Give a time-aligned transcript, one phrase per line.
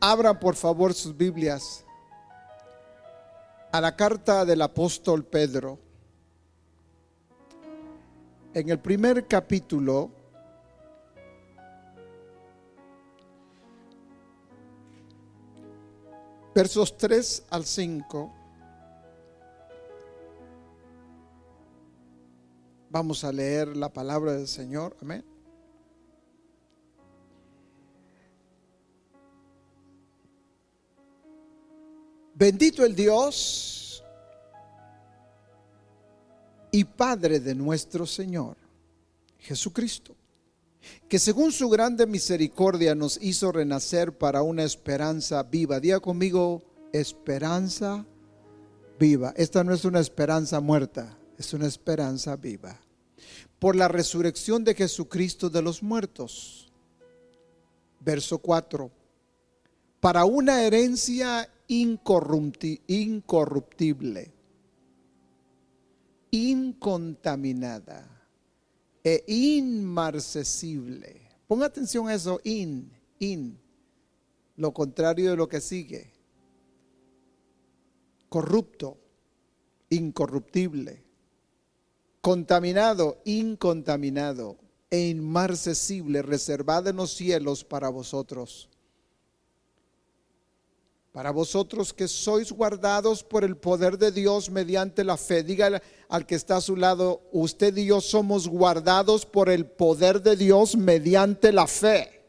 [0.00, 1.84] Abran por favor sus Biblias
[3.72, 5.78] a la carta del apóstol Pedro.
[8.54, 10.10] En el primer capítulo,
[16.54, 18.32] versos 3 al 5,
[22.88, 24.96] vamos a leer la palabra del Señor.
[25.02, 25.35] Amén.
[32.38, 34.04] Bendito el Dios
[36.70, 38.58] y Padre de nuestro Señor,
[39.38, 40.14] Jesucristo,
[41.08, 45.80] que según su grande misericordia nos hizo renacer para una esperanza viva.
[45.80, 48.04] Diga conmigo, esperanza
[49.00, 49.32] viva.
[49.34, 52.78] Esta no es una esperanza muerta, es una esperanza viva.
[53.58, 56.70] Por la resurrección de Jesucristo de los muertos.
[58.00, 58.90] Verso 4.
[60.00, 64.32] Para una herencia incorruptible,
[66.30, 68.08] incontaminada
[69.02, 71.20] e inmarcesible.
[71.46, 73.58] Ponga atención a eso, in, in,
[74.56, 76.12] lo contrario de lo que sigue.
[78.28, 78.98] Corrupto,
[79.90, 81.04] incorruptible,
[82.20, 84.58] contaminado, incontaminado
[84.90, 88.68] e inmarcesible, reservado en los cielos para vosotros
[91.16, 95.42] para vosotros que sois guardados por el poder de Dios mediante la fe.
[95.42, 100.20] Dígale al que está a su lado, usted y yo somos guardados por el poder
[100.20, 102.22] de Dios mediante la fe.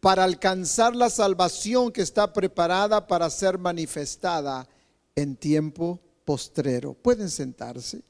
[0.00, 4.66] Para alcanzar la salvación que está preparada para ser manifestada
[5.14, 6.94] en tiempo postrero.
[6.94, 8.00] Pueden sentarse.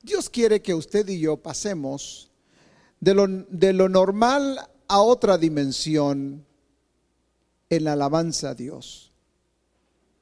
[0.00, 2.30] Dios quiere que usted y yo pasemos
[3.04, 6.44] de lo, normal a otra dimensión
[7.68, 9.10] en la alabanza a Dios.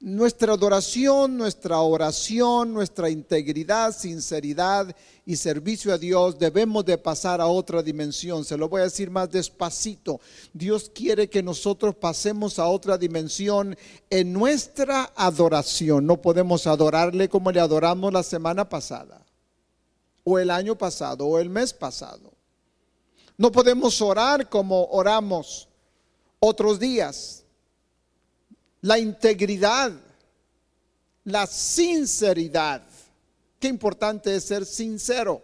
[0.01, 7.47] Nuestra adoración, nuestra oración, nuestra integridad, sinceridad y servicio a Dios debemos de pasar a
[7.47, 8.45] otra dimensión.
[8.45, 10.21] Se lo voy a decir más despacito.
[10.53, 13.77] Dios quiere que nosotros pasemos a otra dimensión
[14.11, 16.05] en nuestra adoración.
[16.05, 19.25] No podemos adorarle como le adoramos la semana pasada,
[20.25, 22.32] o el año pasado, o el mes pasado.
[23.43, 25.69] No podemos orar como oramos
[26.39, 27.43] otros días.
[28.81, 29.91] La integridad,
[31.25, 32.85] la sinceridad.
[33.59, 35.43] Qué importante es ser sincero.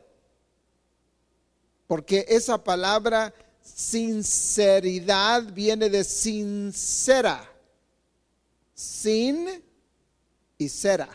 [1.89, 7.51] Porque esa palabra sinceridad viene de sincera.
[8.75, 9.61] Sin
[10.57, 11.09] y cera.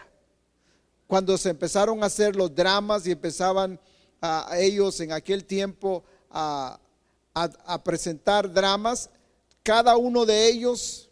[1.07, 3.79] Cuando se empezaron a hacer los dramas y empezaban
[4.19, 6.79] a ellos en aquel tiempo a,
[7.83, 9.09] presentar dramas,
[9.61, 11.09] cada uno de ellos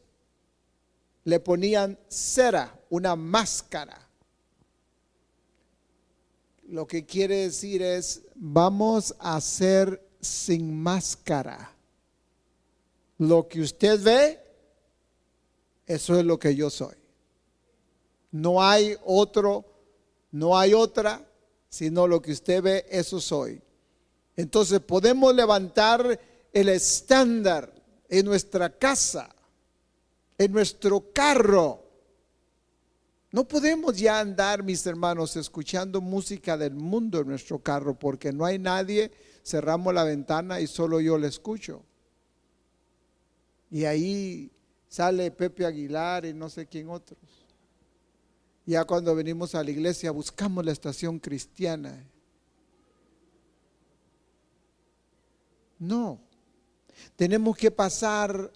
[1.23, 4.07] le ponían cera, una máscara.
[6.67, 11.73] Lo que quiere decir es, vamos a hacer sin máscara.
[13.17, 14.39] Lo que usted ve,
[15.85, 16.95] eso es lo que yo soy.
[18.31, 19.65] No hay otro,
[20.31, 21.27] no hay otra,
[21.69, 23.61] sino lo que usted ve, eso soy.
[24.35, 26.19] Entonces podemos levantar
[26.53, 27.73] el estándar
[28.09, 29.33] en nuestra casa,
[30.37, 31.83] en nuestro carro.
[33.31, 38.45] No podemos ya andar, mis hermanos, escuchando música del mundo en nuestro carro porque no
[38.45, 39.11] hay nadie.
[39.43, 41.83] Cerramos la ventana y solo yo la escucho.
[43.69, 44.51] Y ahí
[44.89, 47.19] sale Pepe Aguilar y no sé quién otros.
[48.65, 52.05] Ya cuando venimos a la iglesia buscamos la estación cristiana
[55.81, 56.19] No.
[57.15, 58.51] Tenemos que pasar,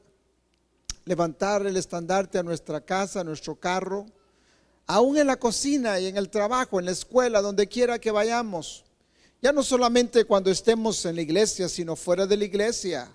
[1.06, 4.06] levantar el estandarte a nuestra casa, a nuestro carro,
[4.86, 8.86] aún en la cocina y en el trabajo, en la escuela, donde quiera que vayamos.
[9.42, 13.12] Ya no solamente cuando estemos en la iglesia, sino fuera de la iglesia.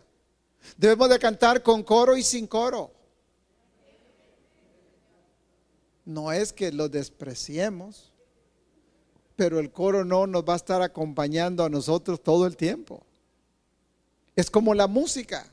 [0.76, 2.90] Debemos de cantar con coro y sin coro.
[6.04, 8.12] No es que lo despreciemos,
[9.36, 13.06] pero el coro no nos va a estar acompañando a nosotros todo el tiempo.
[14.36, 15.46] Es como la música.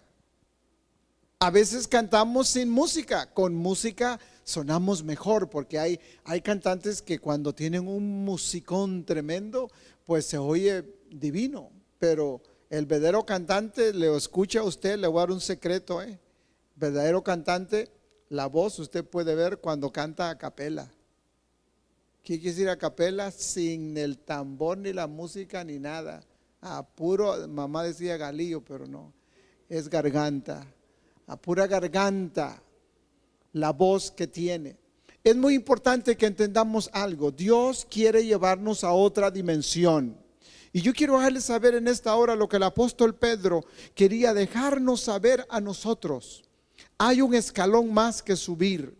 [1.39, 7.53] A veces cantamos sin música, con música sonamos mejor, porque hay, hay cantantes que cuando
[7.53, 9.69] tienen un musicón tremendo,
[10.05, 11.69] pues se oye divino,
[11.99, 16.17] pero el verdadero cantante le escucha a usted, le voy a dar un secreto, ¿eh?
[16.75, 17.89] verdadero cantante,
[18.29, 20.89] la voz usted puede ver cuando canta a capela.
[22.23, 23.31] ¿Qué quiere decir a capela?
[23.31, 26.23] Sin el tambor ni la música ni nada.
[26.61, 29.13] A puro, mamá decía galillo, pero no,
[29.69, 30.65] es garganta.
[31.27, 32.61] A pura garganta,
[33.53, 34.77] la voz que tiene.
[35.23, 37.31] Es muy importante que entendamos algo.
[37.31, 40.17] Dios quiere llevarnos a otra dimensión.
[40.71, 45.01] Y yo quiero dejarles saber en esta hora lo que el apóstol Pedro quería dejarnos
[45.01, 46.43] saber a nosotros.
[46.97, 48.97] Hay un escalón más que subir.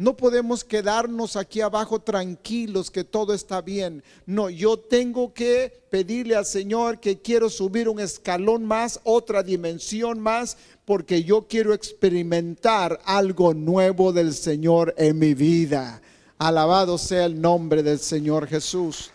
[0.00, 4.02] No podemos quedarnos aquí abajo tranquilos que todo está bien.
[4.24, 10.18] No, yo tengo que pedirle al Señor que quiero subir un escalón más, otra dimensión
[10.18, 10.56] más,
[10.86, 16.00] porque yo quiero experimentar algo nuevo del Señor en mi vida.
[16.38, 19.10] Alabado sea el nombre del Señor Jesús.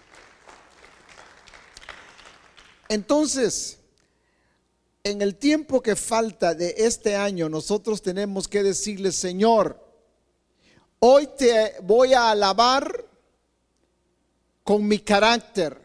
[2.90, 3.80] Entonces,
[5.04, 9.84] en el tiempo que falta de este año, nosotros tenemos que decirle, Señor,
[11.00, 13.06] hoy te voy a alabar
[14.64, 15.80] con mi carácter.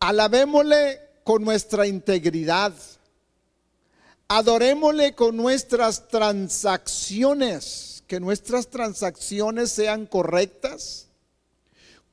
[0.00, 2.72] Alabémosle con nuestra integridad.
[4.28, 11.08] Adorémosle con nuestras transacciones, que nuestras transacciones sean correctas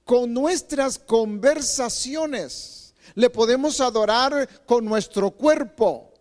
[0.05, 2.93] con nuestras conversaciones.
[3.15, 6.13] Le podemos adorar con nuestro cuerpo.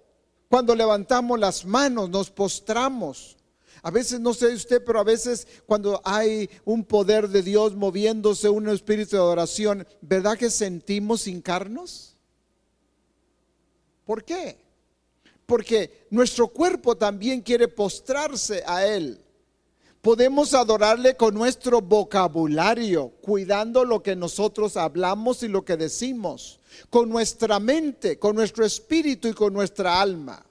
[0.48, 3.33] Cuando levantamos las manos, nos postramos.
[3.84, 8.48] A veces, no sé usted, pero a veces cuando hay un poder de Dios moviéndose,
[8.48, 12.16] un espíritu de adoración, ¿verdad que sentimos hincarnos?
[14.06, 14.58] ¿Por qué?
[15.44, 19.20] Porque nuestro cuerpo también quiere postrarse a Él.
[20.00, 26.58] Podemos adorarle con nuestro vocabulario, cuidando lo que nosotros hablamos y lo que decimos,
[26.88, 30.43] con nuestra mente, con nuestro espíritu y con nuestra alma.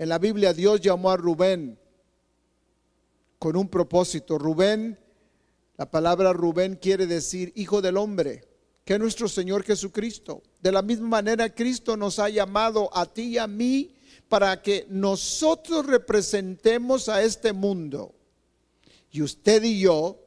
[0.00, 1.78] En la Biblia Dios llamó a Rubén
[3.38, 4.38] con un propósito.
[4.38, 4.98] Rubén,
[5.76, 8.48] la palabra Rubén quiere decir hijo del hombre,
[8.86, 10.42] que es nuestro Señor Jesucristo.
[10.62, 13.94] De la misma manera Cristo nos ha llamado a ti y a mí
[14.30, 18.14] para que nosotros representemos a este mundo.
[19.10, 20.18] Y usted y yo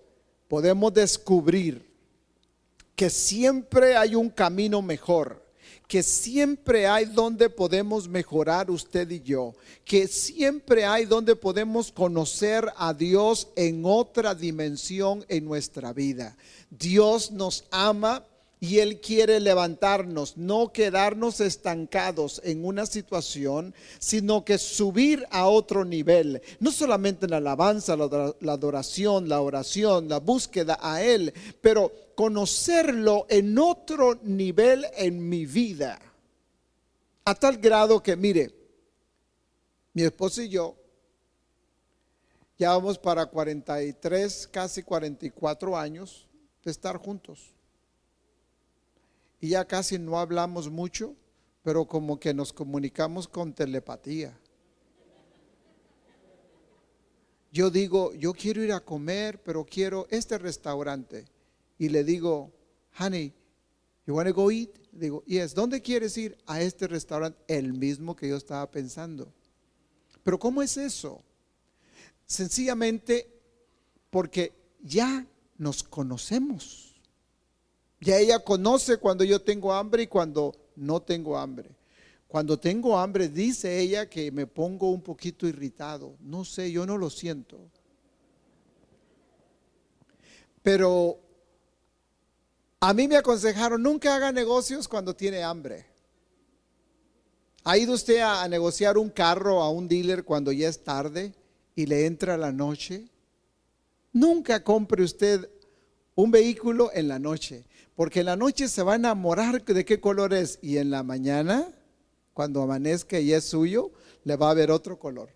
[0.47, 1.91] podemos descubrir
[2.95, 5.43] que siempre hay un camino mejor,
[5.94, 9.54] que siempre hay donde podemos mejorar usted y yo,
[9.86, 16.36] que siempre hay donde podemos conocer a Dios en otra dimensión en nuestra vida.
[16.72, 18.25] Dios nos ama
[18.60, 25.86] y Él quiere levantarnos, no quedarnos estancados en una situación, sino que subir a otro
[25.86, 26.42] nivel.
[26.60, 33.25] No solamente en la alabanza, la adoración, la oración, la búsqueda a Él, pero conocerlo
[33.30, 36.00] en otro nivel en mi vida.
[37.25, 38.54] A tal grado que, mire,
[39.94, 40.75] mi esposo y yo
[42.57, 46.27] ya vamos para 43, casi 44 años
[46.63, 47.54] de estar juntos
[49.44, 51.18] y ya casi no hablamos mucho,
[51.63, 54.40] pero como que nos comunicamos con telepatía.
[57.52, 61.26] Yo digo, yo quiero ir a comer, pero quiero este restaurante.
[61.83, 62.49] Y le digo,
[62.97, 63.33] honey,
[64.06, 64.69] you want to go eat?
[64.94, 66.37] Digo, yes, ¿dónde quieres ir?
[66.45, 69.33] A este restaurante, el mismo que yo estaba pensando.
[70.23, 71.21] Pero ¿cómo es eso?
[72.25, 73.28] Sencillamente
[74.09, 76.95] porque ya nos conocemos.
[77.99, 81.69] Ya ella conoce cuando yo tengo hambre y cuando no tengo hambre.
[82.30, 86.16] Cuando tengo hambre, dice ella que me pongo un poquito irritado.
[86.21, 87.59] No sé, yo no lo siento.
[90.61, 91.19] Pero
[92.85, 95.85] a mí me aconsejaron, nunca haga negocios cuando tiene hambre.
[97.63, 101.33] ¿Ha ido usted a, negociar un carro a un dealer cuando ya es tarde
[101.78, 103.07] y le entra la noche?
[104.11, 105.49] Nunca compre usted
[106.16, 107.63] un vehículo en la noche.
[107.95, 111.04] Porque en la noche se va a enamorar de qué color es y en la
[111.04, 111.66] mañana,
[112.33, 113.92] cuando amanezca y es suyo,
[114.25, 115.30] le va a ver otro color.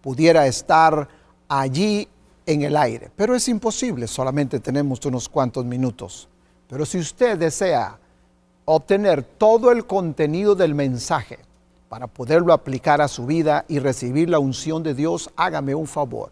[0.01, 1.07] pudiera estar
[1.47, 2.07] allí
[2.45, 6.27] en el aire, pero es imposible, solamente tenemos unos cuantos minutos.
[6.67, 7.97] Pero si usted desea
[8.65, 11.39] obtener todo el contenido del mensaje
[11.87, 16.31] para poderlo aplicar a su vida y recibir la unción de Dios, hágame un favor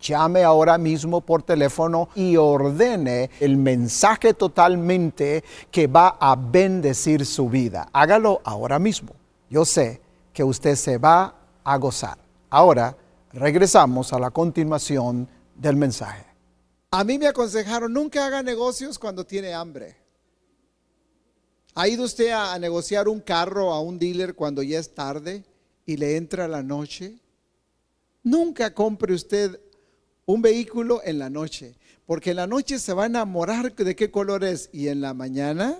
[0.00, 7.48] llame ahora mismo por teléfono y ordene el mensaje totalmente que va a bendecir su
[7.48, 7.88] vida.
[7.92, 9.10] Hágalo ahora mismo.
[9.48, 10.00] Yo sé
[10.36, 12.18] que usted se va a gozar.
[12.50, 12.94] Ahora
[13.32, 16.26] regresamos a la continuación del mensaje.
[16.90, 19.96] A mí me aconsejaron, nunca haga negocios cuando tiene hambre.
[21.74, 25.42] ¿Ha ido usted a, negociar un carro a un dealer cuando ya es tarde
[25.86, 27.18] y le entra la noche?
[28.22, 29.58] Nunca compre usted
[30.26, 34.10] un vehículo en la noche, porque en la noche se va a enamorar de qué
[34.10, 35.78] color es y en la mañana,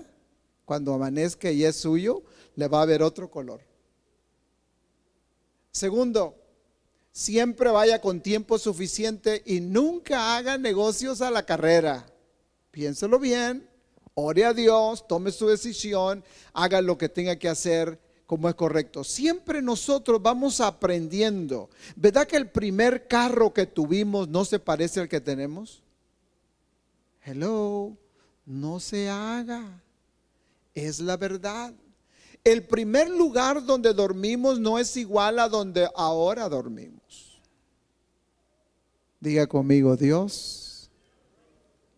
[0.65, 2.23] cuando amanezca y es suyo,
[2.55, 3.67] le va a ver otro color.
[5.77, 6.35] Segundo,
[7.11, 12.07] siempre vaya con tiempo suficiente y nunca haga negocios a la carrera.
[12.71, 13.69] Piénselo bien,
[14.15, 19.03] ore a Dios, tome su decisión, haga lo que tenga que hacer como es correcto.
[19.03, 21.69] Siempre nosotros vamos aprendiendo.
[21.95, 25.83] ¿Verdad que el primer carro que tuvimos no se parece al que tenemos?
[27.23, 27.95] Hello,
[28.47, 29.83] no se haga.
[30.73, 31.71] Es la verdad.
[32.47, 37.41] El primer lugar donde dormimos no es igual a donde ahora dormimos.
[39.19, 40.89] Diga conmigo, Dios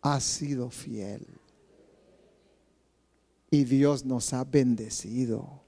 [0.01, 1.27] ha sido fiel.
[3.51, 5.61] Y Dios nos ha bendecido.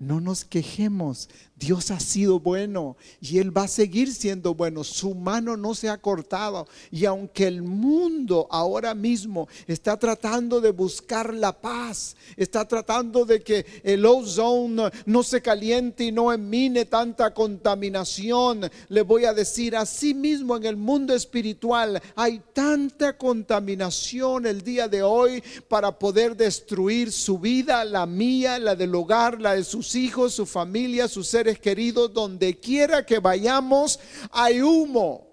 [0.00, 1.28] No nos quejemos.
[1.56, 4.82] Dios ha sido bueno y Él va a seguir siendo bueno.
[4.82, 6.66] Su mano no se ha cortado.
[6.90, 13.42] Y aunque el mundo ahora mismo está tratando de buscar la paz, está tratando de
[13.42, 19.76] que el ozone no se caliente y no emine tanta contaminación, le voy a decir,
[19.76, 26.34] así mismo en el mundo espiritual hay tanta contaminación el día de hoy para poder
[26.38, 31.28] destruir su vida, la mía, la del hogar, la de sus hijos, su familia, sus
[31.28, 33.98] seres queridos, donde quiera que vayamos,
[34.30, 35.26] hay humo.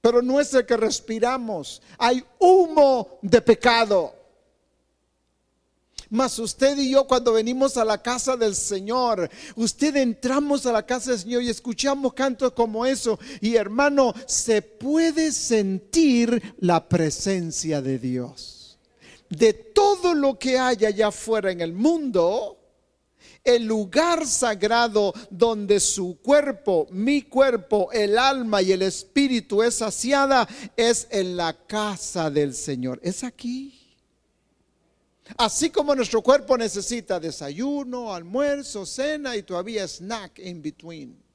[0.00, 4.14] Pero no es el que respiramos, hay humo de pecado.
[6.10, 10.86] Mas usted y yo cuando venimos a la casa del Señor, usted entramos a la
[10.86, 13.18] casa del Señor y escuchamos cantos como eso.
[13.40, 18.78] Y hermano, se puede sentir la presencia de Dios.
[19.28, 22.56] De todo lo que hay allá afuera en el mundo,
[23.44, 30.48] el lugar sagrado donde su cuerpo, mi cuerpo, el alma y el espíritu es saciada,
[30.76, 33.00] es en la casa del Señor.
[33.02, 33.74] Es aquí.
[35.36, 41.27] Así como nuestro cuerpo necesita desayuno, almuerzo, cena y todavía snack in between.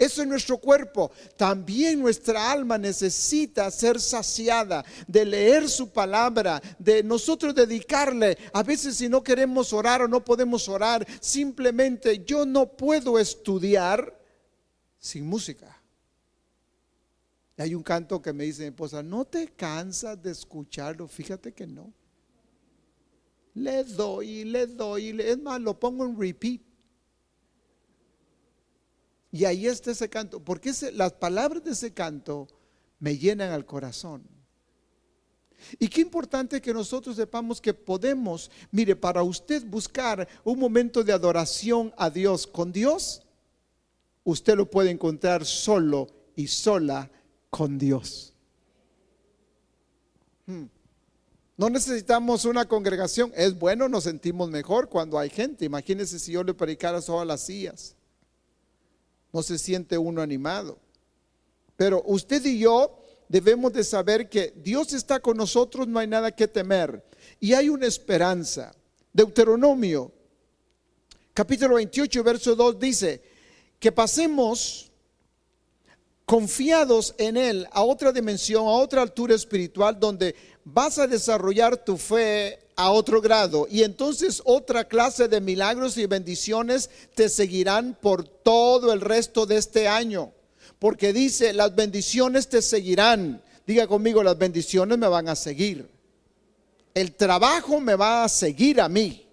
[0.00, 1.10] Eso es nuestro cuerpo.
[1.36, 8.38] También nuestra alma necesita ser saciada de leer su palabra, de nosotros dedicarle.
[8.54, 14.18] A veces si no queremos orar o no podemos orar, simplemente yo no puedo estudiar
[14.98, 15.78] sin música.
[17.58, 21.08] Hay un canto que me dice mi esposa, ¿no te cansas de escucharlo?
[21.08, 21.92] Fíjate que no.
[23.52, 26.69] Le doy, le doy, es más, lo pongo en repeat.
[29.32, 32.48] Y ahí está ese canto, porque las palabras de ese canto
[32.98, 34.22] me llenan al corazón.
[35.78, 41.12] Y qué importante que nosotros sepamos que podemos, mire, para usted buscar un momento de
[41.12, 43.22] adoración a Dios con Dios,
[44.24, 47.10] usted lo puede encontrar solo y sola
[47.50, 48.32] con Dios.
[50.46, 50.64] Hmm.
[51.56, 53.32] No necesitamos una congregación.
[53.36, 55.66] Es bueno, nos sentimos mejor cuando hay gente.
[55.66, 57.96] Imagínense si yo le predicara solo a las sillas.
[59.32, 60.78] No se siente uno animado.
[61.76, 66.30] Pero usted y yo debemos de saber que Dios está con nosotros, no hay nada
[66.30, 67.04] que temer.
[67.38, 68.74] Y hay una esperanza.
[69.12, 70.12] Deuteronomio,
[71.32, 73.22] capítulo 28, verso 2 dice,
[73.78, 74.90] que pasemos
[76.26, 81.96] confiados en Él a otra dimensión, a otra altura espiritual, donde vas a desarrollar tu
[81.96, 88.24] fe a otro grado y entonces otra clase de milagros y bendiciones te seguirán por
[88.24, 90.32] todo el resto de este año.
[90.78, 93.42] Porque dice, las bendiciones te seguirán.
[93.66, 95.90] Diga conmigo, las bendiciones me van a seguir.
[96.94, 99.26] El trabajo me va a seguir a mí.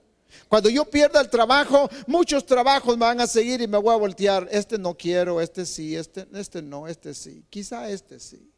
[0.50, 3.98] Cuando yo pierda el trabajo, muchos trabajos me van a seguir y me voy a
[3.98, 4.46] voltear.
[4.51, 7.46] Este no quiero, este sí, este, este no, este sí.
[7.50, 8.51] Quizá este sí.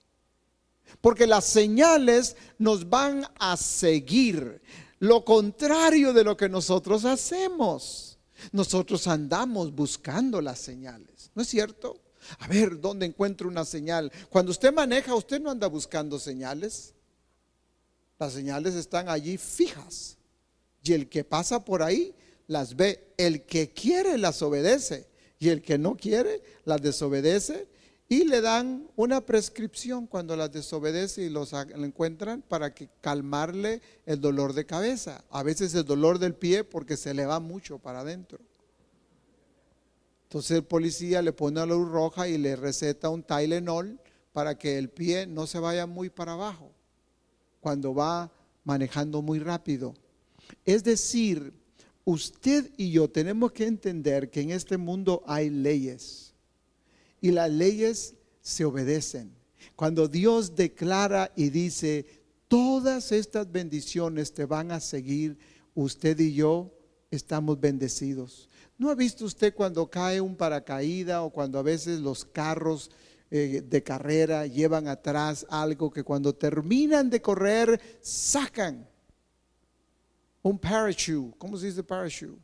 [1.01, 4.61] Porque las señales nos van a seguir.
[4.99, 8.17] Lo contrario de lo que nosotros hacemos.
[8.51, 11.31] Nosotros andamos buscando las señales.
[11.35, 11.99] ¿No es cierto?
[12.39, 14.11] A ver, ¿dónde encuentro una señal?
[14.29, 16.93] Cuando usted maneja, usted no anda buscando señales.
[18.17, 20.17] Las señales están allí fijas.
[20.83, 22.13] Y el que pasa por ahí
[22.47, 23.13] las ve.
[23.17, 25.07] El que quiere las obedece.
[25.39, 27.67] Y el que no quiere las desobedece
[28.11, 34.19] y le dan una prescripción cuando las desobedece y los encuentran para que calmarle el
[34.19, 35.23] dolor de cabeza.
[35.29, 38.39] A veces el dolor del pie porque se le va mucho para adentro.
[40.23, 43.99] Entonces el policía le pone la luz roja y le receta un Tylenol
[44.33, 46.71] para que el pie no se vaya muy para abajo
[47.61, 48.31] cuando va
[48.63, 49.93] manejando muy rápido.
[50.65, 51.53] Es decir,
[52.05, 56.28] usted y yo tenemos que entender que en este mundo hay leyes
[57.21, 59.33] y las leyes se obedecen.
[59.75, 62.05] Cuando Dios declara y dice,
[62.47, 65.37] todas estas bendiciones te van a seguir,
[65.73, 66.73] usted y yo
[67.11, 68.49] estamos bendecidos.
[68.77, 72.89] ¿No ha visto usted cuando cae un paracaída o cuando a veces los carros
[73.29, 78.87] eh, de carrera llevan atrás algo que cuando terminan de correr sacan?
[80.41, 81.37] Un parachute.
[81.37, 82.41] ¿Cómo se dice parachute?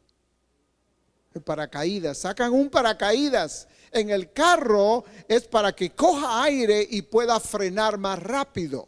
[1.34, 2.18] El paracaídas.
[2.20, 8.22] Sacan un paracaídas en el carro es para que coja aire y pueda frenar más
[8.22, 8.88] rápido,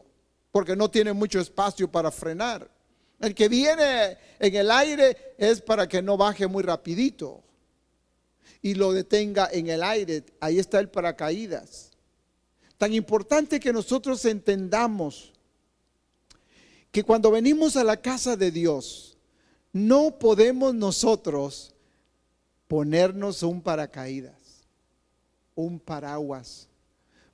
[0.52, 2.70] porque no tiene mucho espacio para frenar.
[3.20, 7.42] El que viene en el aire es para que no baje muy rapidito
[8.62, 10.24] y lo detenga en el aire.
[10.40, 11.92] Ahí está el paracaídas.
[12.78, 15.34] Tan importante que nosotros entendamos
[16.92, 19.18] que cuando venimos a la casa de Dios,
[19.74, 21.74] no podemos nosotros
[22.68, 24.47] ponernos un paracaídas
[25.58, 26.70] un paraguas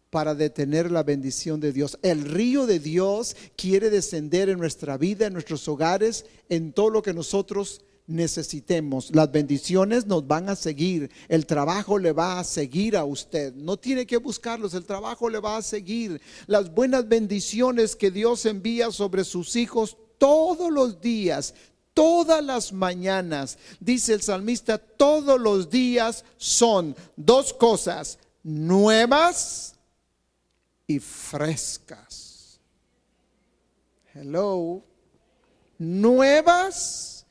[0.09, 1.97] para detener la bendición de Dios.
[2.01, 7.01] El río de Dios quiere descender en nuestra vida, en nuestros hogares, en todo lo
[7.01, 9.09] que nosotros necesitemos.
[9.13, 13.53] Las bendiciones nos van a seguir, el trabajo le va a seguir a usted.
[13.55, 16.21] No tiene que buscarlos, el trabajo le va a seguir.
[16.47, 21.53] Las buenas bendiciones que Dios envía sobre sus hijos todos los días,
[21.93, 29.75] todas las mañanas, dice el salmista, todos los días son dos cosas nuevas
[30.87, 32.59] y frescas.
[34.13, 34.83] Hello.
[35.79, 37.25] Nuevas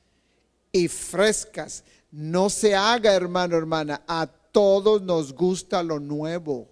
[0.72, 1.84] y frescas.
[2.10, 4.02] No se haga, hermano, hermana.
[4.06, 6.71] A todos nos gusta lo nuevo.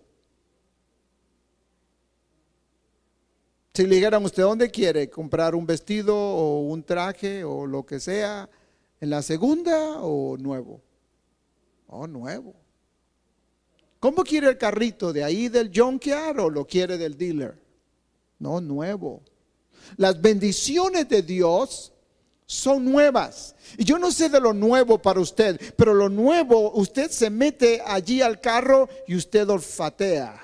[3.72, 8.00] Si le dijeran usted dónde quiere comprar un vestido o un traje o lo que
[8.00, 8.48] sea,
[9.00, 10.80] en la segunda o nuevo.
[11.86, 12.54] Oh, nuevo.
[13.98, 15.12] ¿Cómo quiere el carrito?
[15.12, 17.58] ¿De ahí del junkyard o lo quiere del dealer?
[18.38, 19.22] No, nuevo.
[19.96, 21.92] Las bendiciones de Dios
[22.46, 23.54] son nuevas.
[23.78, 27.80] Y yo no sé de lo nuevo para usted, pero lo nuevo, usted se mete
[27.84, 30.40] allí al carro y usted olfatea.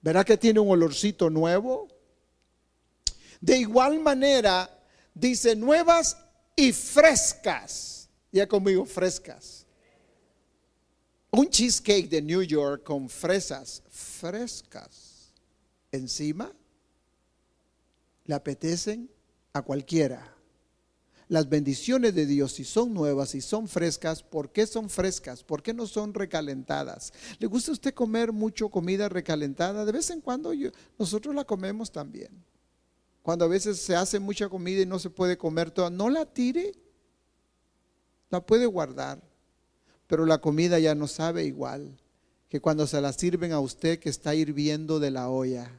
[0.00, 1.91] ¿Verá que tiene un olorcito nuevo?
[3.42, 4.70] De igual manera,
[5.12, 6.16] dice nuevas
[6.54, 8.08] y frescas.
[8.30, 9.66] Ya conmigo, frescas.
[11.32, 15.32] Un cheesecake de New York con fresas frescas
[15.90, 16.52] encima
[18.24, 19.10] le apetecen
[19.52, 20.36] a cualquiera.
[21.26, 25.42] Las bendiciones de Dios, si son nuevas y son frescas, ¿por qué son frescas?
[25.42, 27.12] ¿Por qué no son recalentadas?
[27.40, 29.84] ¿Le gusta a usted comer mucho comida recalentada?
[29.84, 30.52] De vez en cuando
[30.96, 32.30] nosotros la comemos también.
[33.22, 36.26] Cuando a veces se hace mucha comida y no se puede comer toda, no la
[36.26, 36.72] tire,
[38.30, 39.22] la puede guardar,
[40.06, 41.96] pero la comida ya no sabe igual
[42.48, 45.70] que cuando se la sirven a usted que está hirviendo de la olla.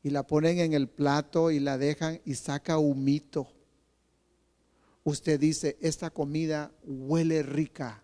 [0.00, 3.48] y la ponen en el plato y la dejan y saca humito.
[5.02, 8.00] Usted dice, esta comida huele rica,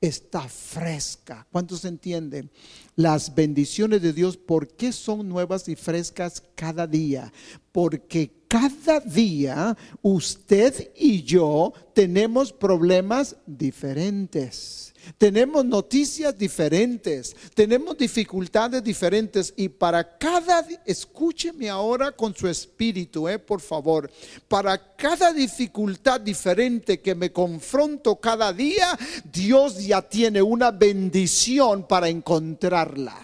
[0.00, 1.46] está fresca.
[1.52, 2.50] ¿Cuántos entienden?
[2.96, 7.32] Las bendiciones de Dios, ¿por qué son nuevas y frescas cada día?
[7.72, 14.92] Porque cada día usted y yo tenemos problemas diferentes.
[15.16, 23.38] Tenemos noticias diferentes, tenemos dificultades diferentes y para cada, escúcheme ahora con su espíritu, eh,
[23.38, 24.10] por favor,
[24.48, 28.98] para cada dificultad diferente que me confronto cada día,
[29.32, 33.16] Dios ya tiene una bendición para encontrarla.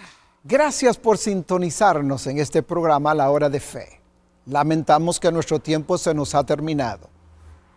[0.44, 3.95] Gracias por sintonizarnos en este programa La Hora de Fe.
[4.46, 7.08] Lamentamos que nuestro tiempo se nos ha terminado,